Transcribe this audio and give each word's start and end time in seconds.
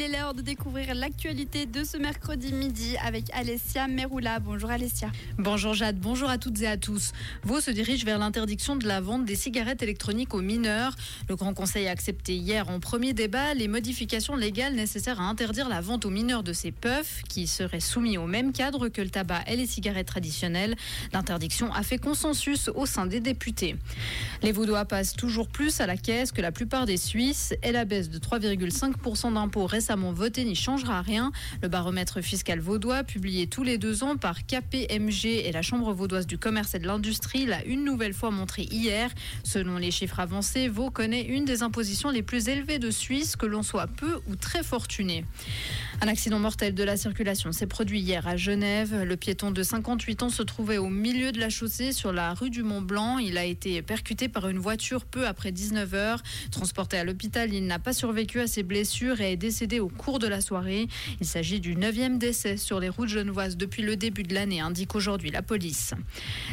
Il 0.00 0.04
est 0.04 0.18
l'heure 0.18 0.32
de 0.32 0.40
découvrir 0.40 0.94
l'actualité 0.94 1.66
de 1.66 1.84
ce 1.84 1.98
mercredi 1.98 2.54
midi 2.54 2.96
avec 3.04 3.26
Alessia 3.34 3.86
Meroula. 3.86 4.38
Bonjour 4.38 4.70
Alessia. 4.70 5.12
Bonjour 5.36 5.74
Jade, 5.74 5.98
bonjour 6.00 6.30
à 6.30 6.38
toutes 6.38 6.62
et 6.62 6.66
à 6.66 6.78
tous. 6.78 7.12
Vaud 7.42 7.60
se 7.60 7.70
dirige 7.70 8.06
vers 8.06 8.18
l'interdiction 8.18 8.76
de 8.76 8.86
la 8.86 9.02
vente 9.02 9.26
des 9.26 9.34
cigarettes 9.34 9.82
électroniques 9.82 10.32
aux 10.32 10.40
mineurs. 10.40 10.96
Le 11.28 11.36
Grand 11.36 11.52
Conseil 11.52 11.86
a 11.86 11.90
accepté 11.90 12.34
hier 12.34 12.70
en 12.70 12.80
premier 12.80 13.12
débat 13.12 13.52
les 13.52 13.68
modifications 13.68 14.36
légales 14.36 14.74
nécessaires 14.74 15.20
à 15.20 15.24
interdire 15.24 15.68
la 15.68 15.82
vente 15.82 16.06
aux 16.06 16.10
mineurs 16.10 16.44
de 16.44 16.54
ces 16.54 16.72
puffs 16.72 17.20
qui 17.28 17.46
seraient 17.46 17.80
soumis 17.80 18.16
au 18.16 18.26
même 18.26 18.52
cadre 18.52 18.88
que 18.88 19.02
le 19.02 19.10
tabac 19.10 19.42
et 19.48 19.56
les 19.56 19.66
cigarettes 19.66 20.08
traditionnelles. 20.08 20.76
L'interdiction 21.12 21.74
a 21.74 21.82
fait 21.82 21.98
consensus 21.98 22.70
au 22.74 22.86
sein 22.86 23.04
des 23.04 23.20
députés. 23.20 23.76
Les 24.42 24.52
Vaudois 24.52 24.86
passent 24.86 25.12
toujours 25.12 25.48
plus 25.48 25.78
à 25.82 25.86
la 25.86 25.98
caisse 25.98 26.32
que 26.32 26.40
la 26.40 26.52
plupart 26.52 26.86
des 26.86 26.96
Suisses 26.96 27.52
et 27.62 27.70
la 27.70 27.84
baisse 27.84 28.08
de 28.08 28.18
3,5% 28.18 29.34
d'impôts 29.34 29.66
récemment 29.66 29.89
votée 29.96 30.44
n'y 30.44 30.54
changera 30.54 31.02
rien. 31.02 31.32
Le 31.62 31.68
baromètre 31.68 32.20
fiscal 32.20 32.60
vaudois, 32.60 33.02
publié 33.02 33.46
tous 33.46 33.62
les 33.62 33.78
deux 33.78 34.04
ans 34.04 34.16
par 34.16 34.46
KPMG 34.46 35.26
et 35.26 35.52
la 35.52 35.62
Chambre 35.62 35.92
vaudoise 35.92 36.26
du 36.26 36.38
commerce 36.38 36.74
et 36.74 36.78
de 36.78 36.86
l'industrie, 36.86 37.46
l'a 37.46 37.64
une 37.64 37.84
nouvelle 37.84 38.14
fois 38.14 38.30
montré 38.30 38.62
hier. 38.62 39.10
Selon 39.42 39.78
les 39.78 39.90
chiffres 39.90 40.20
avancés, 40.20 40.68
Vaud 40.68 40.90
connaît 40.90 41.22
une 41.22 41.44
des 41.44 41.62
impositions 41.62 42.10
les 42.10 42.22
plus 42.22 42.48
élevées 42.48 42.78
de 42.78 42.90
Suisse, 42.90 43.34
que 43.36 43.46
l'on 43.46 43.62
soit 43.62 43.88
peu 43.88 44.20
ou 44.28 44.36
très 44.36 44.62
fortuné. 44.62 45.24
Un 46.02 46.08
accident 46.08 46.38
mortel 46.38 46.74
de 46.74 46.84
la 46.84 46.96
circulation 46.96 47.52
s'est 47.52 47.66
produit 47.66 48.00
hier 48.00 48.26
à 48.28 48.36
Genève. 48.36 49.02
Le 49.02 49.16
piéton 49.16 49.50
de 49.50 49.62
58 49.62 50.22
ans 50.22 50.30
se 50.30 50.42
trouvait 50.42 50.78
au 50.78 50.88
milieu 50.88 51.32
de 51.32 51.40
la 51.40 51.50
chaussée 51.50 51.92
sur 51.92 52.12
la 52.12 52.32
rue 52.32 52.50
du 52.50 52.62
Mont 52.62 52.80
Blanc. 52.80 53.18
Il 53.18 53.36
a 53.36 53.44
été 53.44 53.82
percuté 53.82 54.28
par 54.28 54.48
une 54.48 54.58
voiture 54.58 55.04
peu 55.04 55.26
après 55.26 55.52
19 55.52 55.94
heures. 55.94 56.22
Transporté 56.50 56.96
à 56.96 57.04
l'hôpital, 57.04 57.52
il 57.52 57.66
n'a 57.66 57.78
pas 57.78 57.92
survécu 57.92 58.40
à 58.40 58.46
ses 58.46 58.62
blessures 58.62 59.20
et 59.20 59.32
est 59.32 59.36
décédé 59.36 59.79
au 59.80 59.88
cours 59.88 60.18
de 60.18 60.26
la 60.26 60.40
soirée. 60.40 60.88
Il 61.20 61.26
s'agit 61.26 61.60
du 61.60 61.76
neuvième 61.76 62.18
décès 62.18 62.56
sur 62.56 62.80
les 62.80 62.88
routes 62.88 63.08
genevoises 63.08 63.56
depuis 63.56 63.82
le 63.82 63.96
début 63.96 64.22
de 64.22 64.34
l'année, 64.34 64.60
indique 64.60 64.94
aujourd'hui 64.94 65.30
la 65.30 65.42
police. 65.42 65.94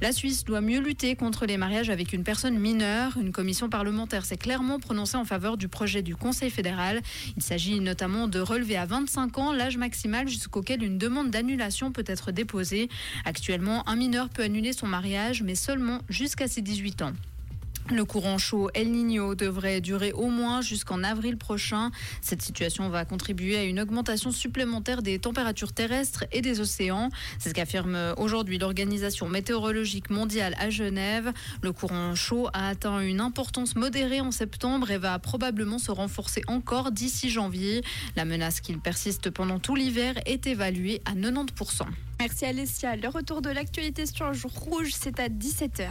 La 0.00 0.12
Suisse 0.12 0.44
doit 0.44 0.60
mieux 0.60 0.80
lutter 0.80 1.16
contre 1.16 1.46
les 1.46 1.56
mariages 1.56 1.90
avec 1.90 2.12
une 2.12 2.24
personne 2.24 2.58
mineure. 2.58 3.16
Une 3.16 3.32
commission 3.32 3.68
parlementaire 3.68 4.24
s'est 4.24 4.36
clairement 4.36 4.78
prononcée 4.78 5.16
en 5.16 5.24
faveur 5.24 5.56
du 5.56 5.68
projet 5.68 6.02
du 6.02 6.16
Conseil 6.16 6.50
fédéral. 6.50 7.00
Il 7.36 7.42
s'agit 7.42 7.80
notamment 7.80 8.28
de 8.28 8.40
relever 8.40 8.76
à 8.76 8.86
25 8.86 9.38
ans 9.38 9.52
l'âge 9.52 9.76
maximal 9.76 10.28
jusqu'auquel 10.28 10.82
une 10.82 10.98
demande 10.98 11.30
d'annulation 11.30 11.92
peut 11.92 12.04
être 12.06 12.32
déposée. 12.32 12.88
Actuellement, 13.24 13.88
un 13.88 13.96
mineur 13.96 14.28
peut 14.28 14.42
annuler 14.42 14.72
son 14.72 14.86
mariage, 14.86 15.42
mais 15.42 15.54
seulement 15.54 16.00
jusqu'à 16.08 16.48
ses 16.48 16.62
18 16.62 17.02
ans. 17.02 17.12
Le 17.90 18.04
courant 18.04 18.38
chaud 18.38 18.70
El 18.74 18.90
Niño 18.92 19.34
devrait 19.34 19.80
durer 19.80 20.12
au 20.12 20.28
moins 20.28 20.60
jusqu'en 20.60 21.02
avril 21.02 21.36
prochain. 21.36 21.90
Cette 22.20 22.40
situation 22.40 22.88
va 22.88 23.04
contribuer 23.04 23.58
à 23.58 23.64
une 23.64 23.80
augmentation 23.80 24.30
supplémentaire 24.30 25.02
des 25.02 25.18
températures 25.18 25.72
terrestres 25.72 26.24
et 26.32 26.40
des 26.40 26.60
océans. 26.60 27.10
C'est 27.38 27.50
ce 27.50 27.54
qu'affirme 27.54 28.14
aujourd'hui 28.16 28.58
l'Organisation 28.58 29.28
météorologique 29.28 30.10
mondiale 30.10 30.54
à 30.58 30.70
Genève. 30.70 31.32
Le 31.60 31.72
courant 31.72 32.14
chaud 32.14 32.48
a 32.52 32.68
atteint 32.68 33.00
une 33.00 33.20
importance 33.20 33.76
modérée 33.76 34.20
en 34.20 34.30
septembre 34.30 34.90
et 34.90 34.98
va 34.98 35.18
probablement 35.18 35.78
se 35.78 35.90
renforcer 35.90 36.42
encore 36.46 36.92
d'ici 36.92 37.30
janvier. 37.30 37.82
La 38.16 38.24
menace 38.24 38.60
qu'il 38.60 38.78
persiste 38.78 39.30
pendant 39.30 39.58
tout 39.58 39.74
l'hiver 39.74 40.14
est 40.24 40.46
évaluée 40.46 41.02
à 41.04 41.14
90%. 41.14 41.82
Merci 42.20 42.44
Alessia. 42.46 42.96
Le 42.96 43.08
retour 43.08 43.42
de 43.42 43.50
l'actualité 43.50 44.06
sur 44.06 44.28
le 44.28 44.34
jour 44.34 44.52
rouge, 44.52 44.92
c'est 44.92 45.18
à 45.18 45.28
17h. 45.28 45.90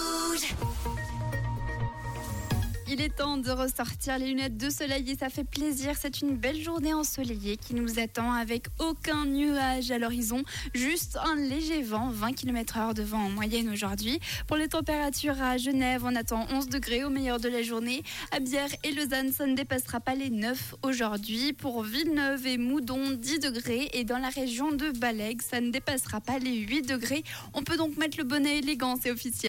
il 2.91 2.99
est 2.99 3.15
temps 3.15 3.37
de 3.37 3.49
ressortir 3.49 4.17
les 4.17 4.27
lunettes 4.27 4.57
de 4.57 4.69
soleil 4.69 5.09
et 5.09 5.15
ça 5.15 5.29
fait 5.29 5.45
plaisir. 5.45 5.93
C'est 5.97 6.19
une 6.19 6.35
belle 6.35 6.61
journée 6.61 6.93
ensoleillée 6.93 7.55
qui 7.55 7.73
nous 7.73 7.99
attend 7.99 8.33
avec 8.33 8.65
aucun 8.79 9.25
nuage 9.25 9.91
à 9.91 9.97
l'horizon, 9.97 10.43
juste 10.73 11.17
un 11.23 11.35
léger 11.35 11.83
vent, 11.83 12.09
20 12.09 12.33
km/h 12.33 12.93
de 12.93 13.01
vent 13.01 13.19
en 13.19 13.29
moyenne 13.29 13.69
aujourd'hui. 13.69 14.19
Pour 14.45 14.57
les 14.57 14.67
températures 14.67 15.41
à 15.41 15.55
Genève, 15.55 16.01
on 16.03 16.13
attend 16.17 16.45
11 16.51 16.67
degrés 16.67 17.05
au 17.05 17.09
meilleur 17.09 17.39
de 17.39 17.47
la 17.47 17.61
journée. 17.61 18.03
À 18.33 18.41
Bière 18.41 18.67
et 18.83 18.91
Lausanne, 18.91 19.31
ça 19.31 19.45
ne 19.45 19.55
dépassera 19.55 20.01
pas 20.01 20.15
les 20.15 20.29
9 20.29 20.75
aujourd'hui. 20.83 21.53
Pour 21.53 21.83
Villeneuve 21.83 22.45
et 22.45 22.57
Moudon, 22.57 23.11
10 23.11 23.39
degrés. 23.39 23.89
Et 23.93 24.03
dans 24.03 24.17
la 24.17 24.29
région 24.29 24.73
de 24.73 24.91
Balègue, 24.91 25.41
ça 25.41 25.61
ne 25.61 25.71
dépassera 25.71 26.19
pas 26.19 26.39
les 26.39 26.57
8 26.57 26.81
degrés. 26.81 27.23
On 27.53 27.63
peut 27.63 27.77
donc 27.77 27.95
mettre 27.95 28.17
le 28.17 28.25
bonnet 28.25 28.57
élégant, 28.57 28.97
c'est 29.01 29.11
officiel. 29.11 29.31